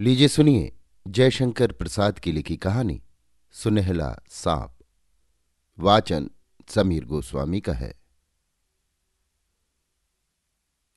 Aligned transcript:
लीजिए 0.00 0.28
सुनिए 0.28 0.72
जयशंकर 1.06 1.72
प्रसाद 1.72 2.18
की 2.18 2.32
लिखी 2.32 2.56
कहानी 2.56 3.00
सुनहला 3.54 4.08
सांप। 4.30 4.72
वाचन 5.78 6.28
समीर 6.68 7.04
गोस्वामी 7.04 7.60
का 7.60 7.72
है। 7.72 7.92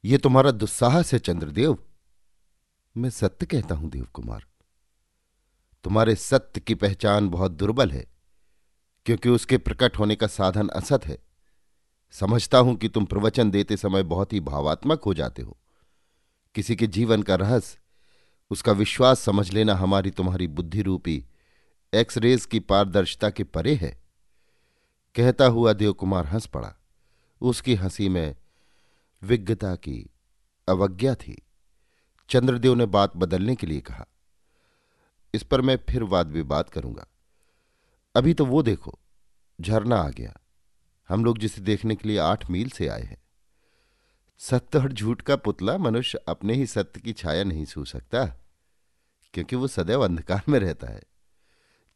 ये 0.03 0.17
तुम्हारा 0.17 0.51
दुस्साहस 0.51 1.13
है 1.13 1.19
चंद्रदेव। 1.19 1.77
मैं 2.95 3.09
सत्य 3.09 3.45
कहता 3.45 3.75
हूँ 3.75 3.89
देव 3.89 4.07
कुमार 4.13 4.45
तुम्हारे 5.85 6.15
सत्य 6.15 6.61
की 6.61 6.75
पहचान 6.75 7.29
बहुत 7.29 7.51
दुर्बल 7.51 7.91
है, 7.91 8.05
क्योंकि 9.05 9.29
उसके 9.29 9.57
प्रकट 9.57 9.99
होने 9.99 10.15
का 10.15 10.27
साधन 10.29 10.69
असत 10.73 11.05
है। 11.05 11.17
समझता 12.13 12.57
हूँ 12.57 12.75
कि 12.75 12.89
तुम 12.89 13.05
प्रवचन 13.05 13.51
देते 13.51 13.77
समय 13.77 14.03
बहुत 14.05 14.33
ही 14.33 14.39
भावात्मक 14.41 15.03
हो 15.03 15.13
जाते 15.13 15.41
हो। 15.41 15.57
किसी 16.55 16.75
के 16.75 16.87
जीवन 16.89 17.23
का 17.23 17.35
रहस्य 17.35 17.79
उसका 18.51 18.71
विश्वास 18.71 19.19
समझ 19.19 19.51
लेना 19.51 19.75
हमारी 19.75 20.11
तुम्हारी 20.11 20.47
बुद्धि 20.47 20.81
रूपी 20.81 21.25
एक्सरेज 21.93 22.45
की 22.45 22.59
पारदर्शिता 22.59 23.29
के 23.29 23.43
परे 23.43 23.75
है। 23.75 24.01
कहता 25.15 25.45
हुआ 25.45 25.73
देवकुमार 25.73 26.25
हंस 26.25 26.45
पड़ा। 26.45 26.73
उसकी 27.41 27.75
हँसी 27.75 28.09
में 28.09 28.35
विज्ञता 29.23 29.75
की 29.75 30.09
अवज्ञा 30.67 31.15
थी। 31.15 31.41
चंद्रदेव 32.29 32.75
ने 32.75 32.85
बात 32.85 33.17
बदलने 33.17 33.55
के 33.55 33.67
लिए 33.67 33.81
कहा, 33.81 34.05
इस 35.33 35.43
पर 35.43 35.61
मैं 35.61 35.77
फिर 35.89 36.03
वाद 36.03 36.27
विवाद 36.27 36.69
करूँगा। 36.69 37.07
अभी 38.15 38.33
तो 38.33 38.45
वो 38.45 38.63
देखो, 38.63 38.99
झरना 39.61 39.95
आ 39.95 40.09
गया। 40.09 40.37
हम 41.09 41.25
लोग 41.25 41.37
जिसे 41.37 41.61
देखने 41.61 41.95
के 41.95 42.09
लिए 42.09 42.17
आठ 42.17 42.49
मील 42.49 42.69
से 42.69 42.87
आए 42.87 43.01
हैं। 43.01 43.21
सत्य 44.37 44.79
और 44.79 44.93
झूठ 44.93 45.21
का 45.21 45.35
पुतला 45.35 45.77
मनुष्य 45.77 46.19
अपने 46.27 46.53
ही 46.53 46.65
सत्य 46.65 46.99
की 46.99 47.13
छाया 47.13 47.43
नहीं 47.43 47.65
सू 47.65 47.85
सकता। 47.85 48.44
क्योंकि 49.35 49.55
वो 49.55 49.67
सदैव 49.67 50.05
अंधकार 50.05 50.41
में 50.49 50.59
रहता 50.59 50.87
है। 50.87 51.03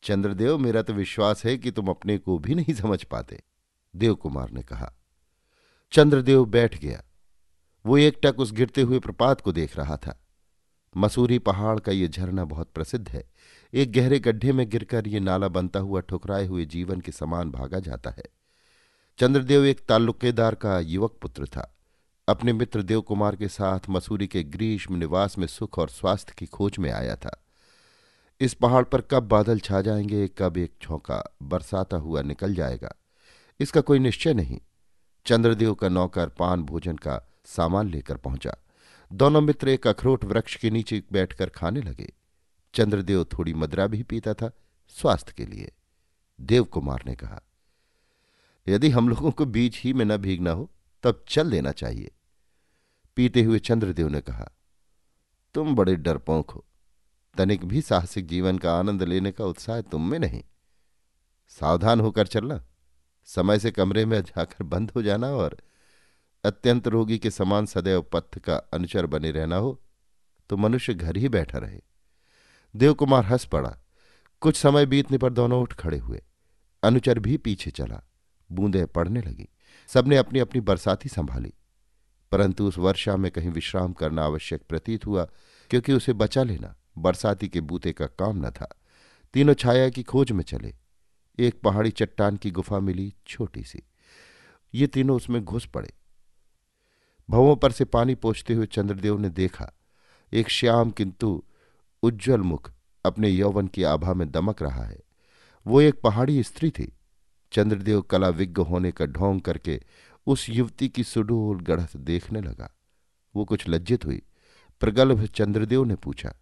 चंद्रदेव, 0.04 0.58
मेरा 0.58 0.82
तो 0.82 0.94
विश्वास 0.94 1.46
है 1.46 1.58
कि 1.58 1.72
तुम 1.72 1.88
अपने 1.88 2.18
को 2.18 2.40
भी 2.40 2.56
नहीं 2.56 2.74
समझ 2.74 3.04
पाते 3.04 3.44
देव 3.96 4.16
कुमार 4.16 4.52
ने 4.52 4.64
कहा। 4.64 4.94
चंद्रदेव 5.92 6.46
बैठ 6.46 6.78
गया। 6.78 7.04
वो 7.86 7.98
एकटक 7.98 8.36
उस 8.40 8.52
गिरते 8.52 8.82
हुए 8.82 9.00
प्रपात 9.00 9.42
को 9.42 9.52
देख 9.52 9.78
रहा 9.78 9.98
था। 9.98 10.26
मसूरी 10.98 11.40
पहाड़ 11.40 11.80
का 11.80 11.92
ये 11.92 12.08
झरना 12.08 12.46
बहुत 12.46 12.72
प्रसिद्ध 12.72 13.10
है। 13.10 13.32
एक 13.74 13.92
गहरे 13.92 14.20
गड्ढे 14.20 14.54
में 14.54 14.70
गिरकर 14.70 15.08
ये 15.08 15.20
नाला 15.20 15.48
बनता 15.48 15.80
हुआ 15.80 16.02
ठुकराए 16.02 16.46
हुए 16.46 16.66
जीवन 16.66 17.02
के 17.02 17.12
समान 17.12 17.52
भागा 17.52 17.80
जाता 17.80 18.10
है। 18.10 18.26
चंद्रदेव 19.18 19.66
एक 19.66 19.80
ताल्लुकेदार 19.80 20.56
का 20.56 20.80
युवक 20.80 21.18
पुत्र 21.22 21.46
था। 21.46 21.79
अपने 22.30 22.54
मित्र 22.54 22.82
देव 22.82 23.02
कुमार 23.02 23.36
के 23.36 23.48
साथ 23.48 23.90
मसूरी 23.90 24.28
के 24.28 24.44
ग्रीष्म 24.46 24.96
निवास 24.96 25.38
में 25.38 25.46
सुख 25.48 25.78
और 25.80 25.90
स्वास्थ्य 25.90 26.34
की 26.38 26.46
खोज 26.46 26.78
में 26.80 26.92
आया 26.92 27.16
था। 27.16 27.32
इस 28.42 28.54
पहाड़ 28.54 28.84
पर 28.84 29.02
कब 29.02 29.24
बादल 29.24 29.60
छा 29.60 29.82
जाएँगे, 29.82 30.28
कब 30.38 30.58
एक 30.58 30.74
झोंका 30.84 31.24
बरसाता 31.44 31.98
हुआ 31.98 32.22
निकल 32.22 32.54
जाएगा, 32.56 32.94
इसका 33.60 33.82
कोई 33.82 34.00
निश्चय 34.00 34.34
नहीं। 34.34 34.60
चंद्रदेव 35.26 35.74
का 35.74 35.90
नौकर 35.90 36.30
पान 36.30 36.64
भोजन 36.64 36.98
का 36.98 37.20
सामान 37.46 37.90
लेकर 37.90 38.18
पहुँचा। 38.18 38.56
दोनों 39.12 39.42
मित्र 39.42 39.70
एक 39.70 39.88
अखरोट 39.88 40.26
वृक्ष 40.26 40.56
के 40.56 40.70
नीचे 40.70 41.02
बैठकर 41.12 41.50
खाने 41.50 41.82
लगे। 41.82 42.14
चंद्रदेव 42.74 43.24
थोड़ी 43.34 43.54
मदरा 43.54 43.88
भी 43.88 44.04
पीता 44.04 44.34
था 44.34 44.52
स्वास्थ्य 44.96 45.34
के 45.38 45.46
लिए। 45.46 45.72
देव 46.40 46.64
कुमार 46.64 47.04
ने 47.06 47.16
कहा, 47.16 47.42
यदि 48.68 48.90
हम 48.90 49.10
लोगों 49.10 49.32
को 49.32 49.46
बीच 49.48 49.82
ही 49.82 49.94
में 49.94 50.06
न 50.06 50.18
भीगना 50.18 50.52
हो, 50.52 50.70
तब 51.04 51.24
चल 51.28 51.52
देना 51.52 51.72
चाहिए। 51.72 52.12
पीते 53.20 53.42
हुए 53.44 53.60
चंद्रदेव 53.60 54.08
ने 54.08 54.22
कहा, 54.22 54.50
तुम 55.54 55.76
बड़े 55.76 55.96
डरपोंक 55.96 56.52
हो। 56.52 56.66
तनिक 57.38 57.66
भी 57.66 57.82
साहसिक 57.82 58.28
जीवन 58.28 58.58
का 58.58 58.80
आनंद 58.80 59.04
लेने 59.04 59.32
का 59.32 59.46
उत्साह 59.46 59.82
तुम 59.82 60.10
में 60.10 60.20
नहीं। 60.20 60.44
सावधान 61.50 62.00
होकर 62.02 62.28
चलना, 62.28 62.64
समय 63.26 63.60
से 63.60 63.72
कमरे 63.72 64.06
में 64.06 64.22
जाकर 64.22 64.64
बंद 64.64 64.92
हो 64.92 65.02
जाना 65.02 65.28
और 65.28 65.58
अत्यंत 66.44 66.88
रोगी 66.88 67.18
के 67.18 67.32
समान 67.32 67.66
सदैव 67.66 68.02
पथ 68.02 68.40
का 68.40 68.56
अनुचर 68.56 69.06
बने 69.06 69.32
रहना 69.32 69.56
हो 69.56 69.82
तो 70.50 70.58
मनुष्य 70.58 70.94
घर 70.94 71.18
ही 71.18 71.30
बैठा 71.30 71.58
रहे। 71.58 71.82
देवकुमार 72.76 73.26
हंस 73.26 73.46
पड़ा। 73.46 73.78
कुछ 74.42 74.56
समय 74.56 74.86
बीतने 74.86 75.18
पर 75.18 75.34
दोनों 75.34 75.62
उठ 75.62 75.74
खड़े 75.74 75.98
हुए। 75.98 76.24
अनुचर 76.84 77.20
भी 77.20 77.38
पीछे 77.38 77.72
चला। 77.72 78.02
बूंदें 78.52 78.88
पड़ने 78.88 79.22
लगी। 79.22 79.50
सबने 79.88 80.18
अपनी 80.18 80.40
अपनी 80.40 80.62
बरसाती 80.62 81.10
संभाली। 81.10 81.54
परंतु 82.32 82.68
उस 82.68 82.78
वर्षा 82.78 83.16
में 83.16 83.32
कहीं 83.32 83.50
विश्राम 83.50 83.94
करना 83.94 84.24
आवश्यक 84.24 84.62
प्रतीत 84.70 85.06
हुआ, 85.06 85.28
क्योंकि 85.70 85.94
उसे 85.94 86.14
बचा 86.14 86.44
लेना 86.44 86.76
बरसाती 86.98 87.48
के 87.48 87.62
बूते 87.62 87.92
का 87.92 88.06
काम 88.06 88.48
न 88.48 88.50
था। 88.50 88.76
तीनों 89.34 89.54
छाया 89.54 89.90
की 89.90 90.04
खोज 90.04 90.32
में 90.32 90.44
चले। 90.44 90.76
एक 91.40 91.62
पहाड़ी 91.62 91.90
चट्टान 91.90 92.38
की 92.38 92.52
गुफा 92.52 92.80
मिली 92.80 93.14
छोटी 93.28 93.64
सी। 93.64 93.84
ये 94.74 94.88
तीनों 94.88 95.16
उसमें 95.16 95.46
घुस 95.46 95.66
पड़े। 95.66 95.94
भवों 97.30 97.56
पर 97.56 97.72
से 97.72 97.86
पानी 97.86 98.16
पोछते 98.16 98.54
हुए 98.54 98.66
चंद्रदेव 98.66 99.20
ने 99.20 99.30
देखा, 99.30 99.72
एक 100.34 100.50
श्याम 100.50 100.92
किंतु 100.92 101.44
उज्जवल 102.04 102.42
मुख 102.42 102.72
अपने 103.06 103.30
यौवन 103.30 103.68
की 103.68 103.84
आभा 103.84 104.14
में 104.14 104.32
दमक 104.32 104.62
रहा 104.62 104.84
है। 104.84 105.00
वो 105.68 105.82
एक 105.82 106.02
पहाड़ी 106.02 106.44
स्त्री 106.44 106.70
थी। 106.70 106.96
चंद्रदेव 107.52 108.02
कला 108.02 108.30
विज्ञ 108.30 108.62
होने 108.62 108.92
का 108.92 109.06
ढोंग 109.06 109.42
करके 109.42 109.82
उस 110.30 110.50
युवती 110.50 110.88
की 110.90 111.04
सुडोल 111.04 111.60
गढ़त 111.60 111.96
देखने 111.98 112.42
लगा। 112.42 112.70
वो 113.36 113.46
कुछ 113.46 113.68
लज्जित 113.70 114.06
हुई। 114.06 114.22
प्रगल्भ 114.82 115.26
चंद्रदेव 115.26 115.84
ने 115.84 115.96
पूछा, 115.96 116.34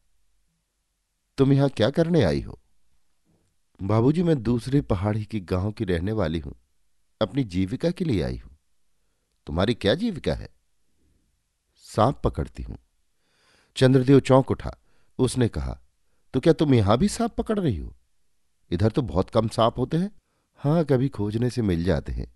तुम 1.38 1.54
यहाँ 1.54 1.70
क्या 1.70 1.90
करने 1.90 2.24
आई 2.24 2.42
हो? 2.42 2.60
बाबूजी, 3.80 4.24
मैं 4.24 4.42
दूसरे 4.44 4.82
पहाड़ी 4.82 5.24
की 5.26 5.40
गाँव 5.42 5.72
की 5.72 5.86
रहने 5.86 6.12
वाली 6.12 6.40
हूँ। 6.40 6.56
अपनी 7.22 7.44
जीविका 7.46 7.92
के 7.92 8.06
लिए 8.06 8.22
आई 8.24 8.38
हूँ। 8.38 8.56
तुम्हारी 9.48 9.74
क्या 9.74 9.94
जीविका 9.96 10.34
है? 10.34 10.50
सांप 11.86 12.22
पकड़ती 12.24 12.64
हूँ। 12.64 12.78
चंद्रदेव 13.76 14.20
चौंक 14.20 14.52
उठा। 14.52 14.78
उसने 15.20 15.48
कहा 15.48 15.80
तो 16.34 16.40
क्या 16.40 16.54
तुम 16.54 16.74
यहाँ 16.74 16.98
भी 16.98 17.08
सांप 17.10 17.36
पकड़ 17.36 17.60
रही 17.60 17.78
हो? 17.78 17.96
इधर 18.72 18.92
तो 18.92 19.02
बहुत 19.04 19.30
कम 19.30 19.48
सांप 19.48 19.78
होते 19.78 19.98
हैं। 19.98 20.12
हाँ 20.60 20.84
कभी 20.86 21.10
खोजने 21.10 21.50
से 21.50 21.62
मिल 21.62 21.84
जाते 21.84 22.12
हैं। 22.12 22.32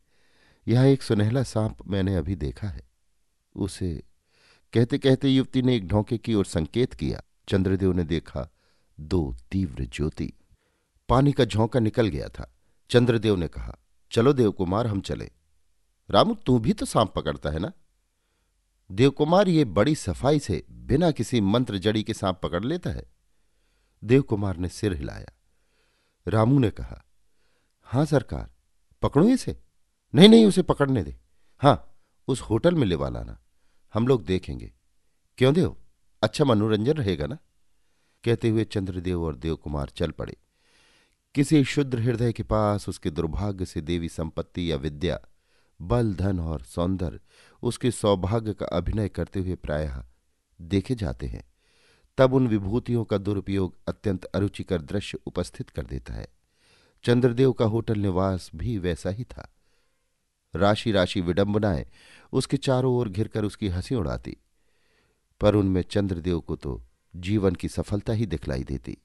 यहाँ 0.68 0.86
एक 0.86 1.04
सुनहला 1.04 1.44
सांप 1.44 1.78
मैंने 1.88 2.16
अभी 2.16 2.36
देखा 2.36 2.68
है। 2.68 2.82
उसे 3.56 4.04
कहते 4.74 4.98
कहते 4.98 5.30
युवती 5.30 5.62
ने 5.62 5.76
एक 5.76 5.88
ढोंके 5.88 6.18
की 6.18 6.34
ओर 6.34 6.46
संकेत 6.46 6.94
किया। 6.94 7.22
चंद्रदेव 7.48 7.94
ने 7.94 8.04
देखा 8.04 8.50
दो 9.00 9.36
तीव्र 9.52 9.86
ज्योति। 9.86 10.34
पानी 11.10 11.32
का 11.32 11.46
झोंका 11.46 11.80
निकल 11.80 12.08
गया 12.08 12.28
था। 12.30 12.58
चंद्रदेव 12.90 13.36
ने 13.36 13.48
कहा, 13.48 13.78
चलो 14.12 14.34
देवकुमार, 14.34 14.88
हम 14.88 15.02
चले। 15.02 15.32
रामू, 16.10 16.36
तू 16.36 16.60
भी 16.60 16.74
तो 16.74 16.86
सांप 16.86 17.14
पकड़ता 17.16 17.50
है 17.50 17.60
ना? 17.60 17.72
देवकुमार, 18.92 19.48
ये 19.48 19.66
बड़ी 19.66 19.96
सफ़ाई 19.96 20.40
से 20.40 20.66
बिना 20.72 21.12
किसी 21.12 21.42
मंत्र 21.42 21.78
जड़ी 21.78 22.04
के 22.04 22.14
सांप 22.14 22.40
पकड़ 22.44 22.66
लेता 22.66 22.90
है। 22.90 23.04
देवकुमार 24.04 24.58
ने 24.58 24.70
सिर 24.70 24.94
हिलाया। 24.94 25.38
रामू 26.28 26.60
ने 26.60 26.70
कहा, 26.70 27.06
हाँ 27.84 28.06
सरकार, 28.06 28.52
पकड़ू 29.02 29.30
इसे। 29.30 29.71
नहीं 30.16 30.30
नहीं, 30.30 30.46
उसे 30.46 30.62
पकड़ने 30.62 31.04
दे। 31.04 31.18
हाँ 31.60 31.96
उस 32.28 32.42
होटल 32.42 32.76
में 32.76 32.88
लेवा 32.88 33.10
लाना। 33.10 33.44
हम 33.94 34.08
लोग 34.08 34.26
देखेंगे। 34.26 34.74
क्यों 35.38 35.54
देव? 35.54 35.78
अच्छा 36.24 36.46
मनोरंजन 36.46 36.94
रहेगा 36.94 37.28
ना? 37.28 37.38
कहते 38.24 38.50
हुए 38.50 38.64
चंद्रदेव 38.64 39.24
और 39.24 39.36
देवकुमार 39.36 39.90
चल 39.90 40.12
पड़े। 40.12 40.38
किसी 41.36 41.64
शुद्र 41.64 42.00
हृदय 42.00 42.34
के 42.34 42.44
पास 42.44 42.90
उसके 42.90 43.10
दुर्भाग्य 43.12 43.66
से 43.66 43.82
देवी 43.82 44.10
संपत्ति 44.10 44.72
या 44.72 44.78
विद्या, 44.78 45.20
बल, 45.82 46.14
धन 46.14 46.40
और 46.40 46.62
सौंदर्य, 46.62 47.20
उसके 47.64 47.92
सौभाग्य 47.92 48.54
का 48.54 48.66
अभिनय 48.66 49.10
करते 49.10 49.40
हुए 49.40 49.56
प्रायः 49.56 50.06
देखे 50.62 50.96
जाते 50.96 51.28
हैं। 51.28 51.54
तब 52.18 52.34
उन 52.34 52.48
विभूतियों 52.48 53.06
का 53.06 53.18
दुरुपयोग 53.18 53.78
अत्यंत 53.88 54.26
अरुचिकर 54.26 54.82
दृश्य 54.82 55.20
उपस्थित 55.26 55.70
कर 55.70 55.86
देता 55.86 56.14
है। 56.14 56.28
चंद्रदेव 57.04 57.52
का 57.52 57.66
होटल 57.66 58.00
निवास 58.00 58.52
भी 58.56 58.78
वैसा 58.78 59.10
ही 59.10 59.24
था। 59.24 59.54
राशि 60.56 60.92
राशि 60.92 61.22
विडंबनाएँ, 61.22 61.86
उसके 62.34 62.58
चारों 62.58 62.96
ओर 62.96 63.10
घिरकर 63.10 63.44
उसकी 63.44 63.68
हँसी 63.68 63.96
उड़ाती। 63.96 64.38
पर 65.42 65.56
उनमें 65.56 65.82
चंद्रदेव 65.82 66.40
को 66.40 66.56
तो 66.56 66.84
जीवन 67.16 67.56
की 67.56 67.68
सफलता 67.68 68.14
ही 68.14 68.26
दिखलाई 68.26 68.64
देती। 68.64 68.98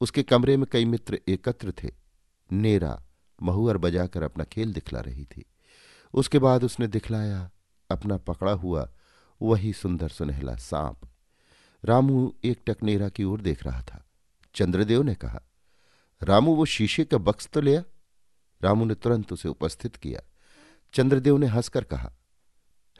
उसके 0.00 0.22
कमरे 0.22 0.56
में 0.56 0.66
कई 0.72 0.84
मित्र 0.84 1.20
एकत्र 1.28 1.72
थे। 1.72 1.90
नेरा 2.52 3.02
महुअर 3.42 3.76
बजाकर 3.76 4.22
अपना 4.22 4.44
खेल 4.44 4.72
दिखला 4.72 5.00
रही 5.00 5.24
थी। 5.24 5.44
उसके 6.14 6.38
बाद 6.38 6.64
उसने 6.64 6.86
दिखलाया, 6.86 7.50
अपना 7.90 8.16
पकड़ा 8.16 8.52
हुआ, 8.52 8.90
वही 9.42 9.72
सुंदर 9.72 10.08
सुनहला 10.08 10.54
सांप। 10.54 11.08
रामू 11.84 12.34
एक 12.44 12.60
टक 12.66 12.76
नेरा 12.82 13.08
की 13.08 13.24
ओर 13.24 13.40
देख 13.40 13.64
रहा 13.64 13.82
था। 13.82 14.06
चंद्रदेव 14.54 15.02
ने 15.02 15.14
कहा, 15.14 15.42
रामू, 16.22 16.54
वो 16.54 16.64
शीशे 16.64 17.04
का 17.04 17.18
बक्स 17.18 17.46
तो 17.46 17.60
लिया? 17.60 17.84
रामू 18.62 18.84
ने 18.84 18.94
तुरंत 18.94 19.32
उसे 19.32 19.48
उपस्थित 19.48 19.96
किया। 19.96 20.31
चंद्रदेव 20.94 21.36
ने 21.38 21.46
हंसकर 21.46 21.84
कहा, 21.84 22.12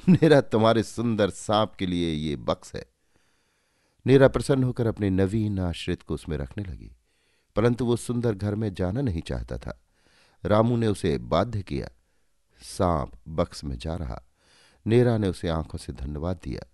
मेरा 0.09 0.41
तुम्हारे 0.41 0.83
सुंदर 0.83 1.31
सांप 1.31 1.75
के 1.75 1.87
लिए 1.87 2.13
ये 2.13 2.37
बक्स 2.37 2.75
है। 2.75 2.85
नीरा 4.07 4.29
प्रसन्न 4.29 4.65
होकर 4.65 4.87
अपने 4.87 5.11
नवीन 5.11 5.59
आश्रित 5.61 6.03
को 6.03 6.15
उसमें 6.15 6.37
रखने 6.37 6.65
लगी, 6.65 6.91
परंतु 7.57 7.85
वो 7.85 7.97
सुंदर 7.97 8.35
घर 8.35 8.55
में 8.55 8.73
जाना 8.75 9.01
नहीं 9.01 9.23
चाहता 9.23 9.59
था। 9.59 9.79
रामू 10.45 10.77
ने 10.77 10.87
उसे 10.87 11.17
बाध्य 11.19 11.63
किया। 11.63 11.89
सांप 12.63 13.13
बक्स 13.29 13.65
में 13.65 13.77
जा 13.79 13.95
रहा। 13.95 14.21
नेरा 14.87 15.17
ने 15.19 15.29
उसे 15.29 15.49
आँखों 15.49 15.79
से 15.79 15.93
धन्यवाद 15.93 16.41
दिया। 16.45 16.67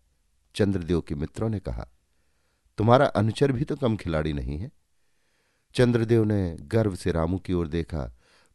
चंद्रदेव 0.54 1.00
के 1.00 1.14
मित्रों 1.14 1.48
ने 1.48 1.58
कहा, 1.60 1.88
तुम्हारा 2.78 3.06
अनुचर 3.06 3.52
भी 3.52 3.64
तो 3.64 3.76
कम 3.76 3.96
खिलाड़ी 3.96 4.32
नहीं 4.32 4.58
है? 4.58 4.70
चंद्रदेव 5.74 6.24
ने 6.24 6.56
गर्व 6.62 6.94
से 6.96 7.12
रामू 7.12 7.38
की 7.38 7.52
ओर 7.52 7.68
देखा, 7.68 8.12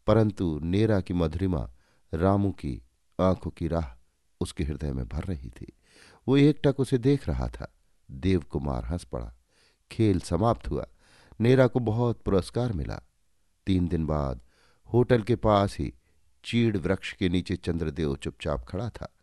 परंतु 0.07 0.59
नेरा 0.63 0.99
की 1.01 1.13
मधुरिमा 1.13 1.69
रामू 2.13 2.51
की 2.51 2.81
आँखों 3.19 3.51
की 3.51 3.67
राह 3.67 3.99
उसके 4.41 4.63
हृदय 4.63 4.93
में 4.93 5.07
भर 5.07 5.23
रही 5.23 5.49
थी। 5.49 5.73
वो 6.27 6.37
एकटक 6.37 6.79
उसे 6.79 6.97
देख 6.97 7.29
रहा 7.29 7.47
था। 7.47 7.73
देव 8.11 8.39
कुमार 8.39 8.85
हंस 8.85 9.03
पड़ा। 9.03 9.33
खेल 9.91 10.19
समाप्त 10.19 10.69
हुआ। 10.69 10.87
नेरा 11.41 11.67
को 11.67 11.79
बहुत 11.79 12.21
पुरस्कार 12.21 12.73
मिला। 12.73 13.01
तीन 13.65 13.87
दिन 13.87 14.05
बाद 14.05 14.41
होटल 14.93 15.21
के 15.21 15.35
पास 15.35 15.77
ही 15.77 15.93
चीड़ 16.45 16.77
वृक्ष 16.77 17.13
के 17.13 17.29
नीचे 17.29 17.55
चंद्रदेव 17.55 18.15
चुपचाप 18.15 18.65
खड़ा 18.67 18.89
था। 18.89 19.13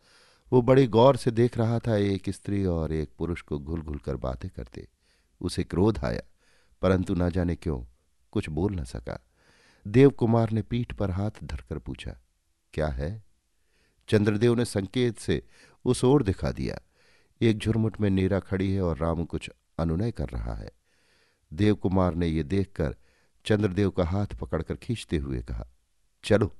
वो 0.53 0.61
बड़े 0.61 0.87
गौर 0.87 1.17
से 1.17 1.31
देख 1.31 1.57
रहा 1.57 1.79
था 1.79 1.95
एक 1.95 2.29
स्त्री 2.29 2.65
और 2.65 2.93
एक 2.93 3.09
पुरुष 3.17 3.41
को 3.41 3.59
घुल 3.59 3.81
घुल 3.81 3.97
कर 3.97 4.15
बातें 4.15 4.51
करते। 4.55 4.87
उसे 5.41 5.63
क्रोध 5.63 5.99
आया, 6.05 6.21
परंतु 6.81 7.15
न 7.15 7.29
जाने 7.29 7.55
क्यों 7.55 7.83
कुछ 8.31 8.49
बोल 8.49 8.75
न 8.75 8.83
सका। 8.83 9.25
देव 9.87 10.09
कुमार 10.09 10.51
ने 10.51 10.61
पीठ 10.61 10.93
पर 10.93 11.11
हाथ 11.11 11.31
धरकर 11.43 11.79
पूछा 11.79 12.17
क्या 12.73 12.87
है? 12.87 13.23
चंद्रदेव 14.09 14.55
ने 14.55 14.65
संकेत 14.65 15.19
से 15.19 15.47
उस 15.85 16.03
ओर 16.03 16.23
दिखा 16.23 16.51
दिया। 16.51 16.79
एक 17.41 17.57
झुरमुट 17.57 18.01
में 18.01 18.09
नीरा 18.09 18.39
खड़ी 18.39 18.73
है 18.73 18.81
और 18.81 18.97
रामू 18.97 19.25
कुछ 19.25 19.51
अनुनय 19.79 20.11
कर 20.11 20.29
रहा 20.29 20.53
है। 20.53 20.71
देव 21.53 21.75
कुमार 21.75 22.15
ने 22.15 22.27
यह 22.27 22.43
देखकर 22.43 22.95
चंद्रदेव 23.45 23.89
का 23.89 24.05
हाथ 24.05 24.27
पकड़कर 24.27 24.75
खींचते 24.75 25.17
हुए 25.17 25.41
कहा, 25.41 25.67
चलो। 26.23 26.55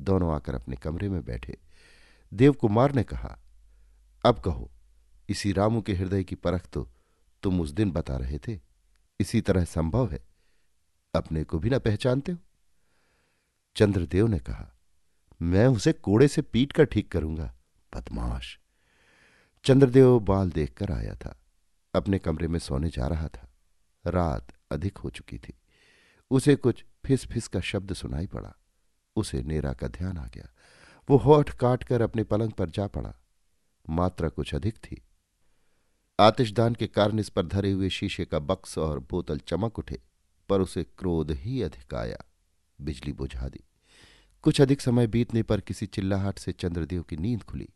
दोनों 0.00 0.34
आकर 0.34 0.54
अपने 0.54 0.76
कमरे 0.76 1.08
में 1.08 1.24
बैठे। 1.24 1.58
देव 2.34 2.52
कुमार 2.52 2.92
ने 2.92 3.02
कहा, 3.02 3.38
अब 4.24 4.38
कहो, 4.38 4.70
इसी 5.28 5.52
रामू 5.52 5.82
के 5.82 5.94
हृदय 5.94 6.24
की 6.24 6.34
परख 6.34 6.68
तो 6.72 6.90
तुम 7.42 7.60
उस 7.60 7.70
दिन 7.70 7.90
बता 7.90 8.16
रहे 8.16 8.38
थे। 8.38 8.60
इसी 9.20 9.40
तरह 9.40 9.64
संभव 9.64 10.12
है। 10.12 10.26
अपने 11.14 11.44
को 11.44 11.58
भी 11.58 11.70
ना 11.70 11.78
पहचानते 11.78 12.32
हो? 12.32 12.38
चंद्रदेव 13.76 14.26
ने 14.26 14.38
कहा 14.38 14.75
मैं 15.42 15.66
उसे 15.66 15.92
कोड़े 15.92 16.28
से 16.28 16.42
पीट 16.42 16.72
कर 16.72 16.84
ठीक 16.84 17.12
करूँगा। 17.12 17.54
बदमाश। 17.94 18.58
चंद्रदेव 19.64 20.20
बाल 20.20 20.50
देखकर 20.50 20.92
आया 20.92 21.14
था। 21.14 21.40
अपने 21.94 22.18
कमरे 22.18 22.48
में 22.48 22.58
सोने 22.58 22.88
जा 22.88 23.06
रहा 23.06 23.28
था। 23.28 23.50
रात 24.06 24.52
अधिक 24.70 24.98
हो 24.98 25.10
चुकी 25.10 25.38
थी। 25.38 25.54
उसे 26.30 26.56
कुछ 26.56 26.84
फिस 27.04 27.26
फिस 27.26 27.48
का 27.48 27.60
शब्द 27.60 27.92
सुनाई 27.92 28.26
पड़ा। 28.26 28.54
उसे 29.16 29.42
नेरा 29.42 29.72
का 29.72 29.88
ध्यान 29.88 30.18
आ 30.18 30.26
गया। 30.26 30.48
वो 31.10 31.16
होठ 31.16 31.50
काट 31.50 31.84
कर 31.84 32.00
अपने 32.00 32.24
पलंग 32.24 32.52
पर 32.52 32.70
जा 32.70 32.86
पड़ा। 32.86 33.14
मात्रा 33.88 34.28
कुछ 34.28 34.54
अधिक 34.54 34.76
थी। 34.76 35.02
आतिशदान 36.20 36.74
के 36.74 36.86
कारण 36.86 37.18
इस 37.18 37.28
पर 37.28 37.46
धरे 37.46 37.72
हुए 37.72 37.88
शीशे 37.88 38.24
का 38.24 38.38
बक्स 38.38 38.78
और 38.78 38.98
बोतल 38.98 39.38
चमक 39.38 39.78
उठे, 39.78 40.00
पर 40.48 40.60
उसे 40.60 40.84
क्रोध 40.84 41.30
ही 41.30 41.62
अधिक 41.62 41.94
आया। 41.94 42.18
बिजली 42.80 43.12
बुझा 43.12 43.48
दी। 43.48 43.60
कुछ 44.46 44.60
अधिक 44.60 44.80
समय 44.80 45.06
बीतने 45.06 45.42
पर 45.42 45.60
किसी 45.60 45.86
चिल्लाहट 45.86 46.38
से 46.38 46.52
चंद्रदेव 46.52 47.02
की 47.02 47.16
नींद 47.16 47.42
खुली। 47.42 47.68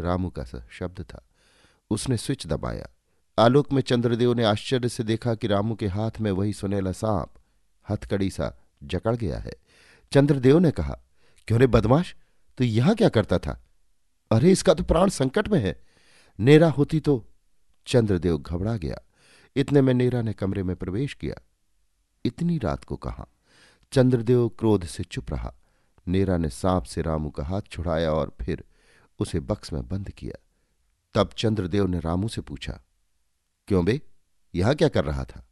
रामू 0.00 0.30
का 0.30 0.44
शब्द 0.44 1.02
था। 1.02 1.28
उसने 1.90 2.16
स्विच 2.16 2.46
दबाया। 2.46 2.86
आलोक 3.38 3.72
में 3.72 3.82
चंद्रदेव 3.82 4.34
ने 4.34 4.44
आश्चर्य 4.44 4.88
से 4.88 5.02
देखा 5.02 5.34
कि 5.34 5.46
रामू 5.46 5.74
के 5.74 5.86
हाथ 5.86 6.10
में 6.20 6.32
वही 6.32 6.52
सुनेला 6.52 6.92
सांप। 6.92 7.34
हथकड़ी 7.90 8.30
सा 8.30 8.58
जकड़ 8.84 9.16
गया 9.16 9.38
है। 9.38 9.52
चंद्रदेव 10.12 10.58
ने 10.58 10.70
कहा, 10.70 10.98
क्यों 11.46 11.60
रे 11.60 11.66
बदमाश? 11.66 12.16
तो 12.58 12.64
यहाँ 12.64 12.94
क्या 12.94 13.08
करता 13.08 13.38
था? 13.38 13.64
अरे, 14.32 14.52
इसका 14.52 14.74
तो 14.74 14.84
प्राण 14.84 15.08
संकट 15.08 15.48
में 15.48 15.60
है। 15.60 15.82
नेरा 16.40 16.70
होती 16.70 17.00
तो 17.00 17.28
चंद्रदेव 17.86 18.38
घबरा 18.38 18.76
गया। 18.76 18.98
इतने 19.56 19.80
में 19.80 19.94
नेरा 19.94 20.22
ने 20.22 20.32
कमरे 20.32 20.62
में 20.62 20.76
प्रवेश 20.76 21.14
किया। 21.14 21.34
इतनी 22.24 22.58
रात 22.58 22.84
को 22.84 22.96
कहा? 22.96 23.26
चंद्रदेव 23.92 24.48
क्रोध 24.48 24.84
से 24.84 25.04
चुप 25.04 25.30
रहा। 25.30 25.54
नेरा 26.06 26.36
ने 26.36 26.48
सांप 26.48 26.84
से 26.84 27.02
रामू 27.02 27.30
का 27.30 27.44
हाथ 27.44 27.68
छुड़ाया 27.70 28.12
और 28.12 28.34
फिर 28.40 28.64
उसे 29.20 29.40
बक्स 29.40 29.72
में 29.72 29.86
बंद 29.88 30.10
किया। 30.10 30.38
तब 31.14 31.30
चंद्रदेव 31.38 31.86
ने 31.86 32.00
रामू 32.00 32.28
से 32.28 32.40
पूछा, 32.40 32.80
क्यों 33.68 33.84
बे, 33.84 34.00
यहाँ 34.54 34.74
क्या 34.74 34.88
कर 34.88 35.04
रहा 35.04 35.24
था? 35.24 35.44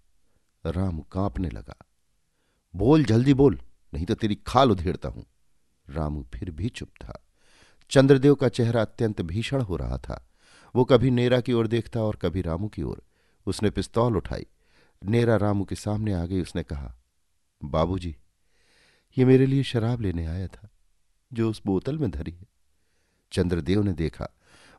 रामू 0.65 1.03
कांपने 1.03 1.51
लगा, 1.51 1.77
बोल, 2.75 3.05
जल्दी 3.05 3.35
बोल, 3.35 3.59
नहीं 3.93 4.07
तो 4.07 4.15
तेरी 4.15 4.35
खाल 4.47 4.71
उधेड़ता 4.71 5.09
हूँ। 5.09 5.25
रामू 5.87 6.25
फिर 6.35 6.51
भी 6.51 6.69
चुप 6.69 6.89
था। 7.01 7.19
चंद्रदेव 7.91 8.35
का 8.35 8.49
चेहरा 8.49 8.81
अत्यंत 8.81 9.21
भीषण 9.23 9.61
हो 9.61 9.77
रहा 9.77 9.99
था। 9.99 10.25
वो 10.75 10.85
कभी 10.85 11.11
नेरा 11.11 11.41
की 11.41 11.53
ओर 11.53 11.67
देखता 11.67 12.03
और 12.03 12.17
कभी 12.17 12.43
रामू 12.43 12.69
की 12.69 12.83
ओर। 12.83 13.03
उसने 13.47 13.71
पिस्तौल 13.71 14.17
उठाई। 14.17 14.47
नेरा 15.03 15.37
रामू 15.37 15.65
के 15.65 15.75
सामने 15.75 16.13
आ 16.13 16.25
गई, 16.25 16.41
उसने 16.41 16.63
कहा, 16.63 16.95
बाबूजी 17.61 18.17
ये 19.19 19.25
मेरे 19.25 19.47
लिए 19.47 19.63
शराब 19.63 20.01
लेने 20.01 20.27
आया 20.27 20.47
था, 20.47 20.69
जो 21.33 21.51
उस 21.51 21.63
बोतल 21.67 21.99
में 21.99 22.11
धरी 22.11 22.31
है। 22.31 22.47
चंद्रदेव 23.33 23.83
ने 23.83 23.93
देखा, 23.93 24.29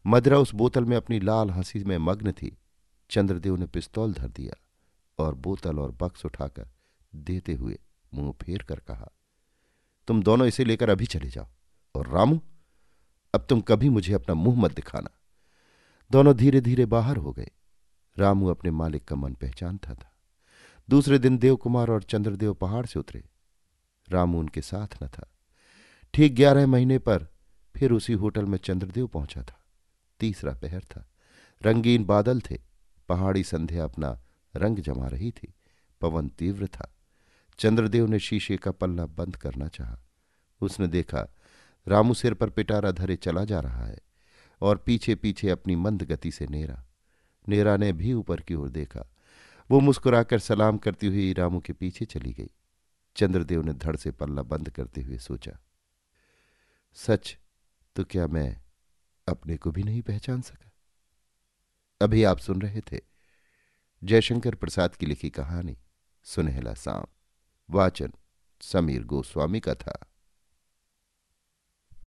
मदरा 0.06 0.38
उस 0.38 0.54
बोतल 0.54 0.86
में 0.86 0.98
अपनी 0.98 1.20
लाल 1.20 1.50
हँसी 1.50 1.84
में 1.84 1.98
मग्न 1.98 2.32
थी। 2.32 2.58
चंद्रदेव 3.10 3.56
ने 3.56 3.66
पिस्तौल 3.66 4.14
धर 4.14 4.28
दिया 4.28 4.54
और 5.20 5.36
बोतल 5.36 5.80
और 5.80 5.92
बक्स 5.92 6.26
उठाकर 6.26 6.70
देते 7.16 7.54
हुए 7.54 7.80
मुँह 8.14 8.32
फेर 8.42 8.64
कर 8.64 8.80
कहा, 8.80 9.10
तुम 10.08 10.24
दोनों 10.24 10.48
इसे 10.48 10.66
लेकर 10.66 10.90
अभी 10.90 11.06
चले 11.06 11.30
जाओ 11.30 11.48
और 11.96 12.08
रामू, 12.08 12.40
अब 13.34 13.46
तुम 13.50 13.62
कभी 13.62 13.90
मुझे 13.90 14.14
अपना 14.14 14.36
मुँह 14.36 14.60
मत 14.60 14.76
दिखाना 14.76 15.10
दोनों 16.12 16.36
धीरे 16.36 16.62
धीरे 16.62 16.86
बाहर 16.86 17.18
हो 17.18 17.32
गए। 17.32 17.50
रामू 18.18 18.48
अपने 18.48 18.72
मालिक 18.72 19.06
का 19.06 19.16
मन 19.16 19.34
पहचानता 19.34 19.94
था। 19.94 20.12
दूसरे 20.90 21.20
दिन 21.20 21.38
देवकुमार 21.38 21.90
और 21.90 22.04
चंद्रदेव 22.04 22.54
पहाड़ 22.54 22.86
से 22.86 23.00
उतरे। 23.00 23.24
रामू 24.14 24.40
उनके 24.40 24.62
साथ 24.62 25.04
न 25.04 25.08
था। 25.08 25.30
ठीक 26.14 26.36
ग्यारह 26.36 26.68
महीने 26.68 27.00
पर 27.00 27.28
फिर 27.76 27.92
उसी 27.92 28.14
होटल 28.14 28.46
में 28.46 28.58
चंद्रदेव 28.58 29.08
पहुँचा 29.08 29.42
था। 29.42 29.64
तीसरा 30.20 30.54
पहर 30.54 30.82
था। 30.82 31.10
रंगीन 31.64 32.06
बादल 32.06 32.42
थे। 32.42 32.58
पहाड़ी 33.10 33.44
संध्या 33.44 33.84
अपना 33.84 34.22
रंग 34.56 34.78
जमा 34.78 35.08
रही 35.08 35.32
थी। 35.32 35.54
पवन 36.02 36.28
तीव्र 36.28 36.68
था। 36.68 36.96
चंद्रदेव 37.60 38.08
ने 38.08 38.20
शीशे 38.20 38.58
का 38.58 38.72
पल्ला 38.72 39.06
बंद 39.06 39.36
करना 39.36 39.68
चाहा। 39.68 40.00
उसने 40.62 40.88
देखा, 40.88 41.36
रामू 41.88 42.14
सिर 42.14 42.34
पर 42.34 42.50
पिटारा 42.50 42.92
धरे 42.92 43.16
चला 43.16 43.46
जा 43.46 43.60
रहा 43.60 43.86
है 43.86 44.00
और 44.62 44.78
पीछे 44.78 45.16
पीछे 45.16 45.50
अपनी 45.50 45.76
मंद 45.76 46.04
गति 46.04 46.32
से 46.32 46.48
नेरा। 46.48 46.86
नेरा 47.50 47.78
ने 47.78 47.94
भी 47.94 48.14
ऊपर 48.14 48.42
की 48.42 48.54
ओर 48.54 48.70
देखा। 48.70 49.10
वो 49.72 49.80
मुस्कुराकर 49.80 50.40
सलाम 50.40 50.78
करती 50.78 51.08
हुई 51.08 51.34
रामू 51.34 51.60
के 51.60 51.74
पीछे 51.74 52.06
चली 52.06 52.34
गई। 52.34 52.50
चंद्रदेव 53.16 53.62
ने 53.62 53.74
धड़ 53.74 53.96
से 53.96 54.12
पल्ला 54.12 54.42
बंद 54.42 54.70
करते 54.70 55.02
हुए 55.02 55.18
सोचा, 55.18 55.58
सच 56.94 57.38
तो 57.96 58.04
क्या 58.04 58.28
मैं 58.28 58.62
अपने 59.28 59.58
को 59.58 59.72
भी 59.72 59.84
नहीं 59.84 60.02
पहचान 60.02 60.42
सका? 60.42 60.72
अभी 62.02 62.24
आप 62.24 62.38
सुन 62.38 62.62
रहे 62.62 62.82
थे 62.82 63.00
जयशंकर 64.04 64.56
प्रसाद 64.56 64.96
की 64.96 65.06
लिखी 65.06 65.30
कहानी, 65.30 65.78
सुनहला 66.26 66.74
सांप, 66.74 67.10
वाचन 67.70 68.14
समीर 68.62 69.04
गोस्वामी 69.04 69.60
का 69.60 69.76
था। 69.76 69.98